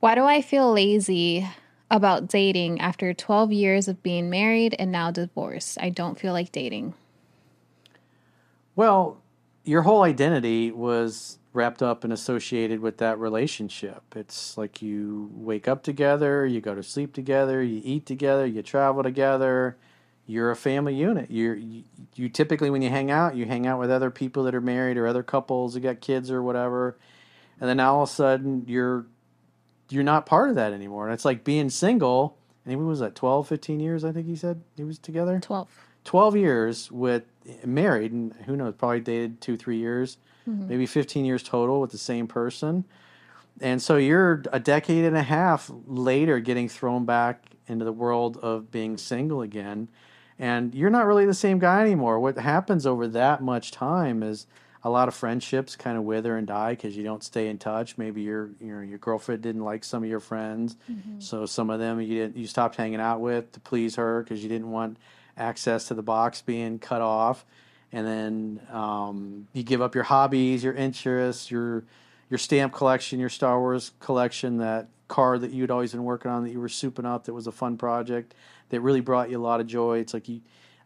[0.00, 1.46] Why do I feel lazy
[1.90, 5.76] about dating after 12 years of being married and now divorced?
[5.78, 6.94] I don't feel like dating.
[8.74, 9.18] Well,
[9.62, 14.02] your whole identity was wrapped up and associated with that relationship.
[14.16, 18.62] It's like you wake up together, you go to sleep together, you eat together, you
[18.62, 19.76] travel together.
[20.26, 21.30] You're a family unit.
[21.30, 24.54] You're you, you typically when you hang out, you hang out with other people that
[24.54, 26.96] are married or other couples that got kids or whatever.
[27.60, 29.06] And then all of a sudden you're
[29.90, 31.06] you're not part of that anymore.
[31.06, 32.36] And it's like being single.
[32.64, 35.38] And he was that 12, 15 years, I think he said he was together.
[35.40, 35.68] 12.
[36.04, 37.24] 12 years with
[37.64, 40.18] married and who knows probably dated two three years
[40.48, 40.68] mm-hmm.
[40.68, 42.84] maybe 15 years total with the same person
[43.60, 48.36] and so you're a decade and a half later getting thrown back into the world
[48.38, 49.88] of being single again
[50.38, 54.46] and you're not really the same guy anymore what happens over that much time is
[54.82, 57.98] a lot of friendships kind of wither and die because you don't stay in touch
[57.98, 61.20] maybe your your your girlfriend didn't like some of your friends mm-hmm.
[61.20, 64.42] so some of them you didn't you stopped hanging out with to please her because
[64.42, 64.96] you didn't want
[65.40, 67.44] access to the box being cut off,
[67.92, 71.84] and then um, you give up your hobbies, your interests, your
[72.28, 76.44] your stamp collection, your Star Wars collection, that car that you'd always been working on
[76.44, 78.32] that you were souping up that was a fun project
[78.68, 79.98] that really brought you a lot of joy.
[79.98, 80.40] It's like you,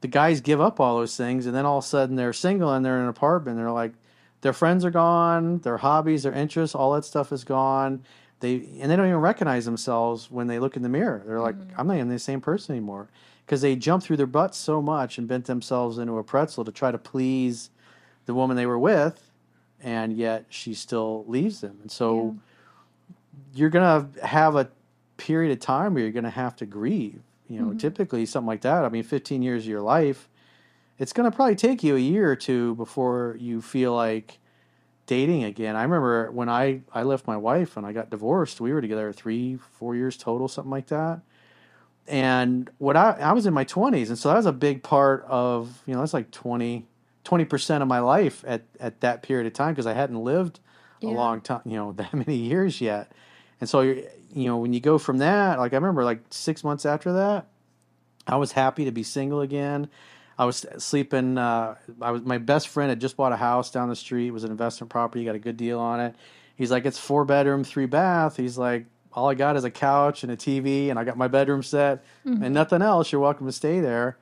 [0.00, 2.72] the guys give up all those things, and then all of a sudden they're single
[2.72, 3.56] and they're in an apartment.
[3.56, 3.92] They're like,
[4.40, 8.02] their friends are gone, their hobbies, their interests, all that stuff is gone.
[8.40, 11.22] They and they don't even recognize themselves when they look in the mirror.
[11.26, 11.78] They're like, mm-hmm.
[11.78, 13.08] I'm not even the same person anymore
[13.44, 16.70] because they jumped through their butts so much and bent themselves into a pretzel to
[16.72, 17.70] try to please
[18.26, 19.32] the woman they were with,
[19.82, 21.78] and yet she still leaves them.
[21.82, 22.36] And so
[23.08, 23.14] yeah.
[23.54, 24.70] you're going to have a
[25.16, 27.20] period of time where you're going to have to grieve.
[27.50, 27.78] You know, mm-hmm.
[27.78, 28.84] typically something like that.
[28.84, 30.28] I mean, 15 years of your life,
[30.98, 34.38] it's going to probably take you a year or two before you feel like
[35.06, 35.76] dating again.
[35.76, 39.12] I remember when I, I left my wife and I got divorced, we were together
[39.12, 41.20] three, four years total, something like that
[42.10, 45.24] and what I, I was in my 20s and so that was a big part
[45.28, 46.86] of you know that's like 20
[47.24, 50.58] 20% of my life at at that period of time because I hadn't lived
[51.00, 51.10] yeah.
[51.10, 53.12] a long time you know that many years yet
[53.60, 54.04] and so you
[54.34, 57.46] know when you go from that like I remember like six months after that
[58.26, 59.88] I was happy to be single again
[60.38, 63.88] I was sleeping uh, I was my best friend had just bought a house down
[63.88, 66.14] the street it was an investment property got a good deal on it
[66.56, 70.22] he's like it's four bedroom three bath he's like all I got is a couch
[70.22, 72.42] and a TV, and I got my bedroom set mm-hmm.
[72.42, 73.10] and nothing else.
[73.10, 74.16] You're welcome to stay there.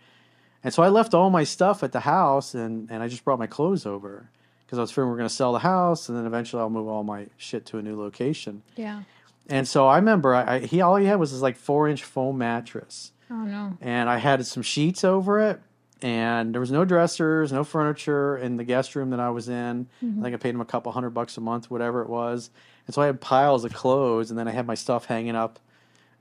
[0.65, 3.39] And so I left all my stuff at the house, and, and I just brought
[3.39, 4.31] my clothes over
[4.65, 6.71] because I was figuring we are going to sell the house, and then eventually I'll
[6.71, 8.63] move all my shit to a new location.
[8.77, 9.03] Yeah.
[9.49, 12.05] And so I remember I, I he all he had was this like four inch
[12.05, 13.13] foam mattress.
[13.31, 13.77] Oh no.
[13.81, 15.61] And I had some sheets over it,
[16.03, 19.89] and there was no dressers, no furniture in the guest room that I was in.
[20.03, 20.21] Mm-hmm.
[20.21, 22.51] I think I paid him a couple hundred bucks a month, whatever it was.
[22.87, 25.59] And so I had piles of clothes, and then I had my stuff hanging up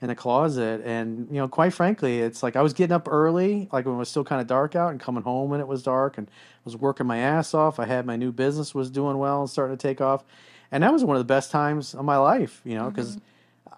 [0.02, 0.82] in the closet.
[0.84, 4.00] And you know, quite frankly, it's like I was getting up early, like when it
[4.00, 6.62] was still kind of dark out, and coming home when it was dark, and I
[6.66, 7.80] was working my ass off.
[7.80, 10.24] I had my new business was doing well and starting to take off,
[10.72, 12.62] and that was one of the best times of my life.
[12.64, 13.16] You know, because.
[13.16, 13.24] Mm-hmm.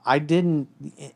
[0.05, 0.69] I didn't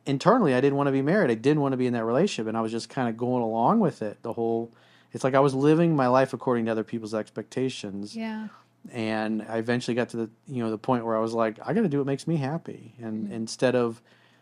[0.06, 0.54] internally.
[0.54, 1.32] I didn't want to be married.
[1.32, 3.42] I didn't want to be in that relationship, and I was just kind of going
[3.42, 4.22] along with it.
[4.24, 4.72] The whole,
[5.14, 8.14] it's like I was living my life according to other people's expectations.
[8.16, 8.50] Yeah
[8.92, 11.74] and I eventually got to the you know the point where I was like, I
[11.74, 13.34] got to do what makes me happy, and mm-hmm.
[13.34, 14.02] instead of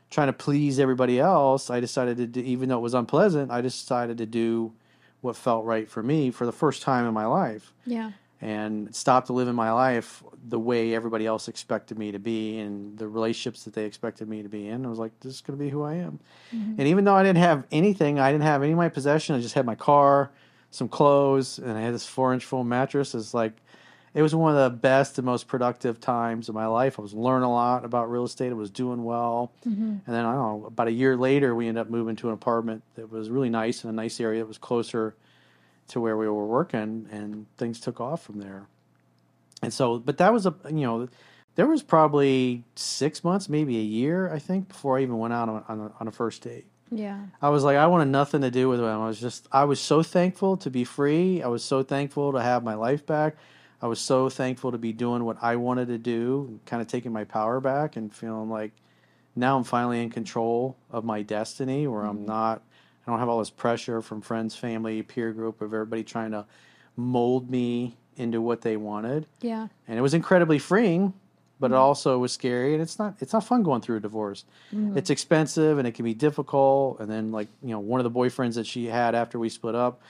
[0.09, 3.61] trying to please everybody else, I decided to do, even though it was unpleasant, I
[3.61, 4.73] decided to do
[5.21, 7.73] what felt right for me for the first time in my life.
[7.85, 8.11] Yeah.
[8.43, 12.57] And stop to live in my life the way everybody else expected me to be
[12.57, 14.83] and the relationships that they expected me to be in.
[14.83, 16.19] I was like, this is going to be who I am.
[16.51, 16.79] Mm-hmm.
[16.79, 19.41] And even though I didn't have anything, I didn't have any of my possessions, I
[19.41, 20.31] just had my car,
[20.71, 23.13] some clothes, and I had this four inch foam mattress.
[23.13, 23.53] It's like,
[24.13, 26.97] it was one of the best and most productive times of my life.
[26.97, 28.49] I was learning a lot about real estate.
[28.49, 29.51] I was doing well.
[29.67, 29.83] Mm-hmm.
[29.83, 32.33] And then I don't know, about a year later, we ended up moving to an
[32.33, 34.41] apartment that was really nice in a nice area.
[34.41, 35.15] It was closer
[35.89, 38.67] to where we were working, and things took off from there.
[39.61, 41.07] And so, but that was a you know,
[41.55, 45.49] there was probably six months, maybe a year, I think, before I even went out
[45.49, 46.65] on, on, a, on a first date.
[46.89, 47.19] Yeah.
[47.41, 48.85] I was like, I wanted nothing to do with him.
[48.85, 51.41] I was just, I was so thankful to be free.
[51.41, 53.37] I was so thankful to have my life back.
[53.81, 57.11] I was so thankful to be doing what I wanted to do, kind of taking
[57.11, 58.71] my power back and feeling like
[59.35, 62.09] now I'm finally in control of my destiny where mm-hmm.
[62.09, 62.61] I'm not
[63.11, 66.45] I don't have all this pressure from friends, family, peer group of everybody trying to
[66.95, 69.25] mold me into what they wanted.
[69.41, 69.67] Yeah.
[69.87, 71.13] And it was incredibly freeing,
[71.59, 71.73] but mm-hmm.
[71.73, 74.45] it also was scary and it's not it's not fun going through a divorce.
[74.73, 74.97] Mm-hmm.
[74.97, 78.17] It's expensive and it can be difficult and then like, you know, one of the
[78.17, 80.01] boyfriends that she had after we split up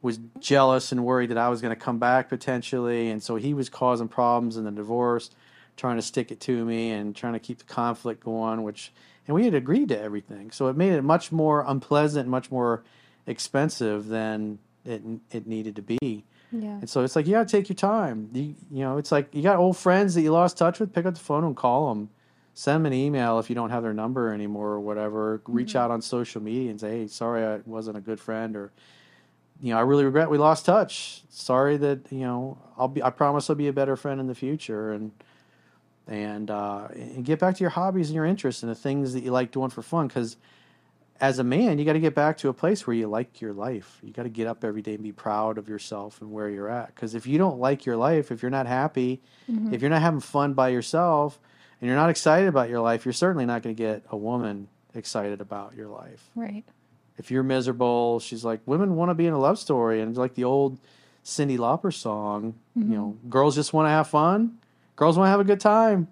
[0.00, 3.54] was jealous and worried that I was going to come back potentially, and so he
[3.54, 5.30] was causing problems in the divorce.
[5.76, 8.92] trying to stick it to me and trying to keep the conflict going, which
[9.26, 10.50] and we had agreed to everything.
[10.50, 12.84] So it made it much more unpleasant, much more
[13.26, 16.24] expensive than it it needed to be.
[16.52, 16.68] Yeah.
[16.78, 18.30] And so it's like you got to take your time.
[18.32, 21.04] You you know, it's like you got old friends that you lost touch with, pick
[21.06, 22.10] up the phone and call them.
[22.54, 25.42] Send them an email if you don't have their number anymore or whatever.
[25.46, 25.78] Reach Mm-hmm.
[25.78, 28.72] out on social media and say, "Hey, sorry I wasn't a good friend," or
[29.60, 31.22] you know, I really regret we lost touch.
[31.28, 33.02] Sorry that you know, I'll be.
[33.02, 35.10] I promise I'll be a better friend in the future, and
[36.06, 39.22] and uh, and get back to your hobbies and your interests and the things that
[39.22, 40.06] you like doing for fun.
[40.08, 40.36] Because
[41.20, 43.52] as a man, you got to get back to a place where you like your
[43.54, 43.98] life.
[44.02, 46.68] You got to get up every day and be proud of yourself and where you're
[46.68, 46.94] at.
[46.94, 49.22] Because if you don't like your life, if you're not happy,
[49.72, 51.40] if you're not having fun by yourself,
[51.80, 54.68] and you're not excited about your life, you're certainly not going to get a woman
[54.94, 56.64] excited about your life Right.
[57.18, 60.00] if you're miserable, she's like, women want to be in a love story.
[60.00, 60.78] And like the old
[61.24, 64.58] Cyndi Lauper song, you know, girls just want to have fun.
[64.96, 66.08] Girls want to have a good time.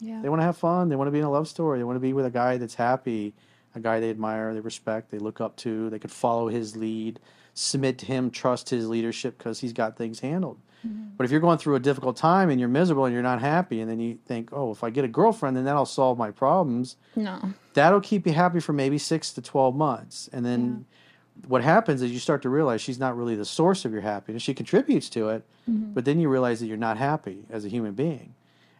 [0.00, 0.20] Yeah.
[0.22, 0.88] They want to have fun.
[0.88, 1.78] They want to be in a love story.
[1.78, 3.34] They want to be with a guy that's happy,
[3.74, 5.90] a guy they admire, they respect, they look up to.
[5.90, 7.18] They could follow his lead,
[7.54, 10.58] submit to him, trust his leadership because he's got things handled.
[10.86, 11.08] Mm-hmm.
[11.16, 13.80] But if you're going through a difficult time and you're miserable and you're not happy,
[13.80, 16.94] and then you think, oh, if I get a girlfriend, then that'll solve my problems
[17.16, 17.40] No.
[17.74, 20.28] that'll keep you happy for maybe six to 12 months.
[20.32, 20.86] And then
[21.46, 24.42] what happens is you start to realize she's not really the source of your happiness.
[24.42, 25.92] She contributes to it, mm-hmm.
[25.92, 28.34] but then you realize that you're not happy as a human being.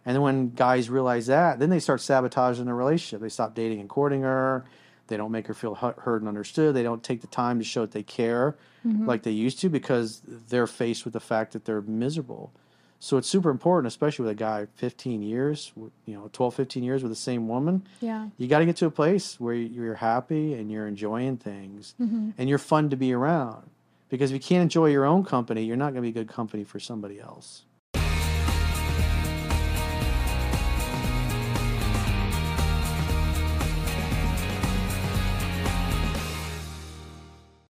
[0.04, 3.20] And then when guys realize that, then they start sabotaging the relationship.
[3.20, 4.64] They stop dating and courting her.
[5.08, 6.74] They don't make her feel heard and understood.
[6.74, 8.56] They don't take the time to show that they care
[8.86, 9.06] mm-hmm.
[9.06, 12.52] like they used to because they're faced with the fact that they're miserable.
[13.00, 17.02] So it's super important, especially with a guy 15 years, you know, 12, 15 years
[17.02, 17.86] with the same woman.
[18.00, 18.28] Yeah.
[18.36, 21.94] you got to get to a place where you're happy and you're enjoying things.
[22.00, 22.30] Mm-hmm.
[22.36, 23.70] And you're fun to be around.
[24.08, 26.64] Because if you can't enjoy your own company you're not going to be good company
[26.64, 27.64] for somebody else